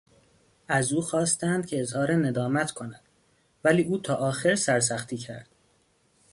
از 0.67 0.93
او 0.93 1.01
خواستند 1.01 1.65
که 1.67 1.79
اظهار 1.81 2.13
ندامت 2.13 2.71
کند 2.71 3.01
ولی 3.63 3.83
او 3.83 3.97
تا 3.97 4.15
آخر 4.15 4.55
سرسختی 4.55 5.17
کرد. 5.17 5.49